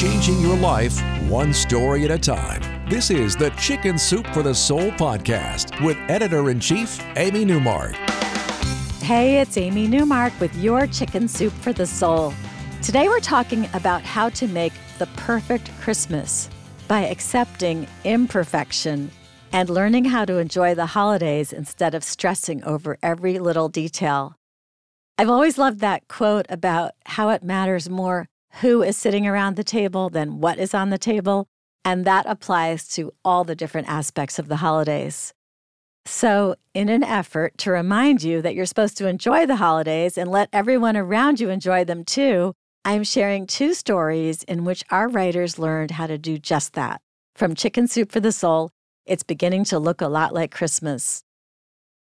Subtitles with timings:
[0.00, 2.62] Changing your life one story at a time.
[2.88, 7.92] This is the Chicken Soup for the Soul podcast with editor in chief, Amy Newmark.
[9.02, 12.32] Hey, it's Amy Newmark with your Chicken Soup for the Soul.
[12.80, 16.48] Today we're talking about how to make the perfect Christmas
[16.88, 19.10] by accepting imperfection
[19.52, 24.34] and learning how to enjoy the holidays instead of stressing over every little detail.
[25.18, 28.29] I've always loved that quote about how it matters more
[28.60, 31.46] who is sitting around the table than what is on the table.
[31.84, 35.32] And that applies to all the different aspects of the holidays.
[36.06, 40.30] So, in an effort to remind you that you're supposed to enjoy the holidays and
[40.30, 45.58] let everyone around you enjoy them too, I'm sharing two stories in which our writers
[45.58, 47.00] learned how to do just that.
[47.34, 48.70] From Chicken Soup for the Soul,
[49.06, 51.22] it's beginning to look a lot like Christmas.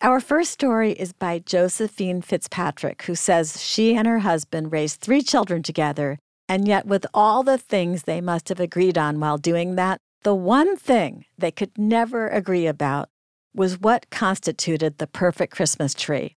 [0.00, 5.20] Our first story is by Josephine Fitzpatrick, who says she and her husband raised three
[5.20, 6.18] children together
[6.50, 10.34] and yet, with all the things they must have agreed on while doing that, the
[10.34, 13.08] one thing they could never agree about
[13.54, 16.34] was what constituted the perfect Christmas tree.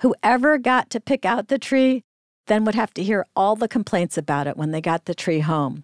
[0.00, 2.04] Whoever got to pick out the tree
[2.46, 5.40] then would have to hear all the complaints about it when they got the tree
[5.40, 5.82] home.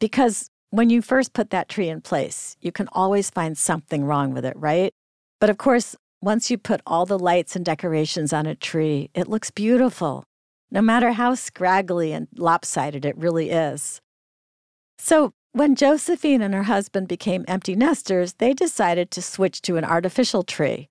[0.00, 4.34] Because when you first put that tree in place, you can always find something wrong
[4.34, 4.92] with it, right?
[5.40, 9.28] But of course, once you put all the lights and decorations on a tree, it
[9.28, 10.24] looks beautiful
[10.70, 14.00] no matter how scraggly and lopsided it really is.
[14.98, 19.84] So, when Josephine and her husband became empty nesters, they decided to switch to an
[19.84, 20.90] artificial tree.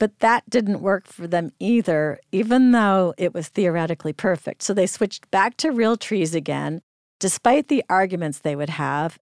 [0.00, 4.62] But that didn't work for them either, even though it was theoretically perfect.
[4.62, 6.80] So they switched back to real trees again,
[7.20, 9.18] despite the arguments they would have,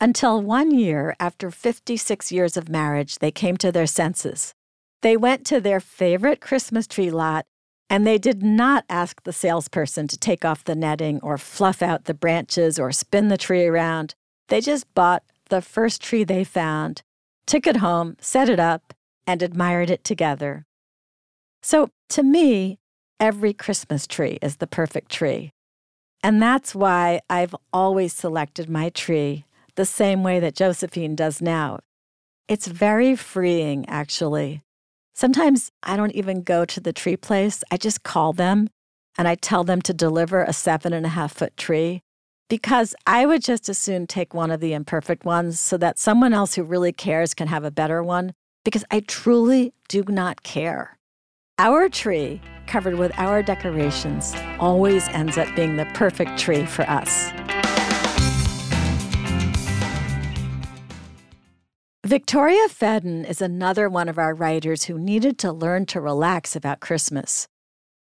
[0.00, 4.54] until one year, after 56 years of marriage, they came to their senses.
[5.02, 7.46] They went to their favorite Christmas tree lot
[7.90, 12.04] and they did not ask the salesperson to take off the netting or fluff out
[12.04, 14.14] the branches or spin the tree around.
[14.48, 17.02] They just bought the first tree they found,
[17.46, 18.92] took it home, set it up,
[19.26, 20.66] and admired it together.
[21.62, 22.78] So, to me,
[23.18, 25.52] every Christmas tree is the perfect tree.
[26.22, 29.44] And that's why I've always selected my tree
[29.76, 31.78] the same way that Josephine does now.
[32.48, 34.62] It's very freeing, actually.
[35.18, 37.64] Sometimes I don't even go to the tree place.
[37.72, 38.70] I just call them
[39.18, 42.02] and I tell them to deliver a seven and a half foot tree
[42.48, 46.32] because I would just as soon take one of the imperfect ones so that someone
[46.32, 48.32] else who really cares can have a better one
[48.64, 50.96] because I truly do not care.
[51.58, 57.32] Our tree, covered with our decorations, always ends up being the perfect tree for us.
[62.08, 66.80] Victoria Fedden is another one of our writers who needed to learn to relax about
[66.80, 67.46] Christmas.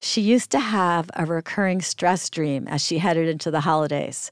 [0.02, 4.30] She used to have a recurring stress dream as she headed into the holidays.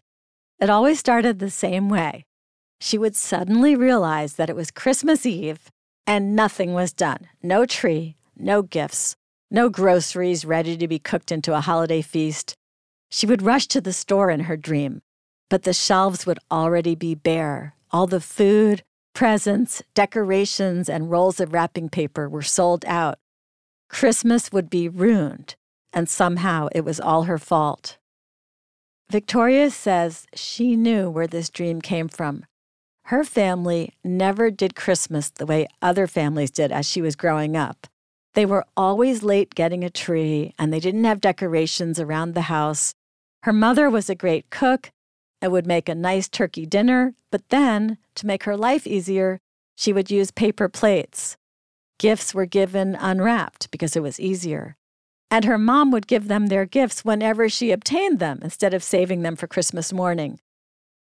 [0.60, 2.26] It always started the same way.
[2.78, 5.70] She would suddenly realize that it was Christmas Eve
[6.06, 9.16] and nothing was done no tree, no gifts,
[9.50, 12.54] no groceries ready to be cooked into a holiday feast.
[13.10, 15.00] She would rush to the store in her dream,
[15.48, 17.72] but the shelves would already be bare.
[17.90, 18.82] All the food,
[19.14, 23.18] Presents, decorations, and rolls of wrapping paper were sold out.
[23.88, 25.54] Christmas would be ruined,
[25.92, 27.96] and somehow it was all her fault.
[29.08, 32.44] Victoria says she knew where this dream came from.
[33.04, 37.86] Her family never did Christmas the way other families did as she was growing up.
[38.32, 42.94] They were always late getting a tree, and they didn't have decorations around the house.
[43.44, 44.90] Her mother was a great cook,
[45.44, 49.40] and would make a nice turkey dinner, but then, to make her life easier,
[49.76, 51.36] she would use paper plates.
[51.98, 54.74] Gifts were given unwrapped because it was easier.
[55.30, 59.20] And her mom would give them their gifts whenever she obtained them instead of saving
[59.20, 60.40] them for Christmas morning.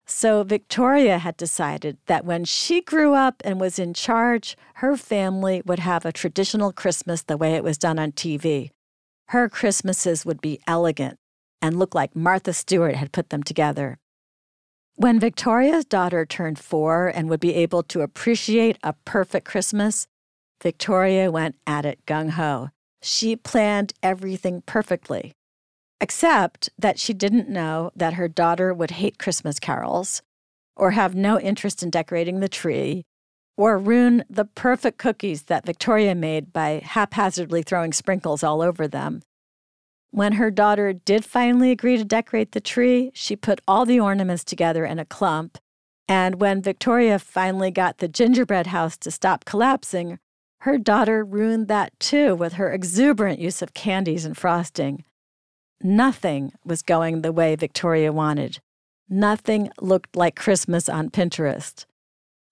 [0.05, 5.63] So Victoria had decided that when she grew up and was in charge, her family
[5.65, 8.71] would have a traditional Christmas the way it was done on TV.
[9.29, 11.19] Her Christmases would be elegant
[11.63, 14.01] and look like Martha Stewart had put them together.
[14.97, 20.07] When Victoria's daughter turned four and would be able to appreciate a perfect Christmas,
[20.63, 22.69] Victoria went at it gung ho.
[23.03, 25.33] She planned everything perfectly,
[26.01, 30.23] except that she didn't know that her daughter would hate Christmas carols,
[30.77, 33.05] or have no interest in decorating the tree,
[33.57, 39.23] or ruin the perfect cookies that Victoria made by haphazardly throwing sprinkles all over them.
[40.15, 44.45] When her daughter did finally agree to decorate the tree, she put all the ornaments
[44.45, 45.59] together in a clump.
[46.07, 50.21] And when Victoria finally got the gingerbread house to stop collapsing,
[50.61, 55.03] her daughter ruined that too with her exuberant use of candies and frosting.
[55.83, 58.61] Nothing was going the way Victoria wanted.
[59.09, 61.87] Nothing looked like Christmas on Pinterest.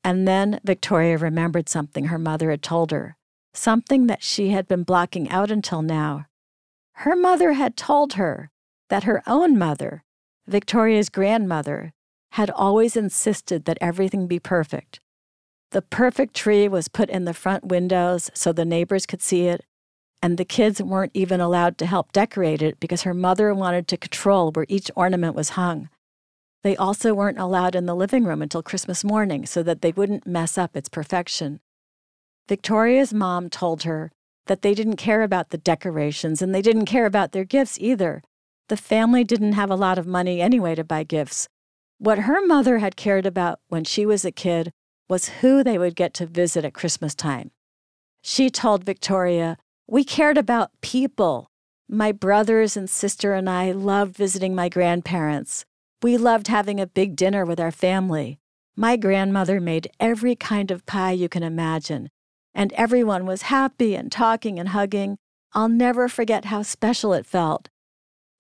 [0.02, 3.16] And then Victoria remembered something her mother had told her,
[3.54, 6.26] something that she had been blocking out until now.
[6.94, 8.50] Her mother had told her
[8.88, 10.04] that her own mother,
[10.46, 11.92] Victoria's grandmother,
[12.32, 15.00] had always insisted that everything be perfect.
[15.70, 19.64] The perfect tree was put in the front windows so the neighbors could see it,
[20.22, 23.96] and the kids weren't even allowed to help decorate it because her mother wanted to
[23.96, 25.88] control where each ornament was hung.
[26.62, 30.26] They also weren't allowed in the living room until Christmas morning so that they wouldn't
[30.26, 31.60] mess up its perfection.
[32.48, 34.12] Victoria's mom told her
[34.46, 38.22] that they didn't care about the decorations and they didn't care about their gifts either.
[38.68, 41.48] The family didn't have a lot of money anyway to buy gifts.
[41.98, 44.72] What her mother had cared about when she was a kid
[45.08, 47.50] was who they would get to visit at Christmas time.
[48.22, 51.50] She told Victoria, We cared about people.
[51.88, 55.64] My brothers and sister and I loved visiting my grandparents.
[56.02, 58.38] We loved having a big dinner with our family.
[58.74, 62.08] My grandmother made every kind of pie you can imagine,
[62.54, 65.16] and everyone was happy and talking and hugging.
[65.52, 67.68] I'll never forget how special it felt.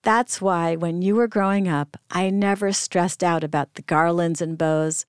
[0.02, 4.58] That's why when you were growing up, I never stressed out about the garlands and
[4.58, 5.06] bows.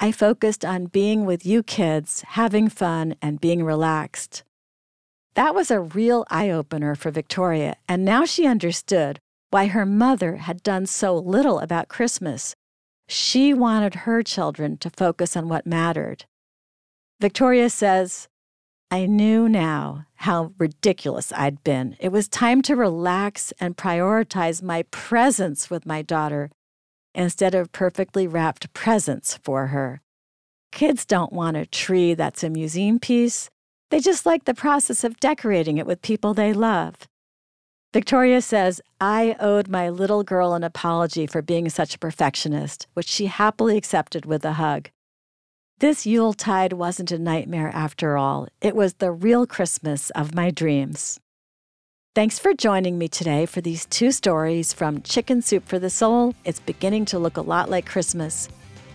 [0.00, 4.42] I focused on being with you kids, having fun, and being relaxed.
[5.34, 9.18] That was a real eye opener for Victoria, and now she understood
[9.50, 12.54] why her mother had done so little about Christmas.
[13.08, 16.24] She wanted her children to focus on what mattered.
[17.20, 18.28] Victoria says,
[18.90, 21.96] I knew now how ridiculous I'd been.
[21.98, 26.50] It was time to relax and prioritize my presence with my daughter
[27.14, 30.00] instead of perfectly wrapped presents for her.
[30.72, 33.50] Kids don't want a tree that's a museum piece.
[33.90, 36.96] They just like the process of decorating it with people they love.
[37.92, 43.06] Victoria says, I owed my little girl an apology for being such a perfectionist, which
[43.06, 44.90] she happily accepted with a hug.
[45.84, 48.48] This Yuletide wasn't a nightmare after all.
[48.62, 51.20] It was the real Christmas of my dreams.
[52.14, 56.34] Thanks for joining me today for these two stories from Chicken Soup for the Soul.
[56.46, 58.48] It's beginning to look a lot like Christmas.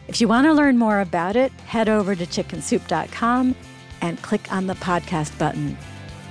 [0.08, 3.56] If you want to learn more about it, head over to chickensoup.com
[4.02, 5.78] and click on the podcast button.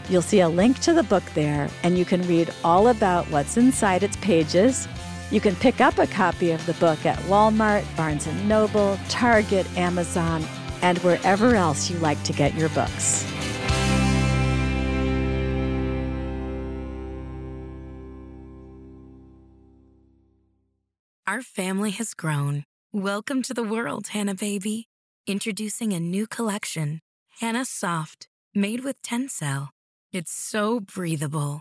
[0.08, 3.56] You'll see a link to the book there, and you can read all about what's
[3.56, 4.88] inside its pages.
[5.30, 9.66] You can pick up a copy of the book at Walmart, Barnes & Noble, Target,
[9.76, 10.42] Amazon,
[10.80, 13.26] and wherever else you like to get your books.
[21.26, 22.64] Our family has grown.
[22.90, 24.88] Welcome to the world, Hanna baby.
[25.26, 27.00] Introducing a new collection,
[27.40, 29.68] Hanna Soft, made with Tencel.
[30.10, 31.60] It's so breathable,